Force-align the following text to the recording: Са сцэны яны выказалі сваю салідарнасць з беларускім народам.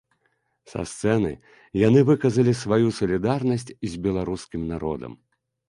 Са 0.71 0.85
сцэны 0.91 1.33
яны 1.81 2.01
выказалі 2.09 2.53
сваю 2.63 2.87
салідарнасць 3.03 3.69
з 3.69 3.93
беларускім 4.09 4.69
народам. 4.75 5.13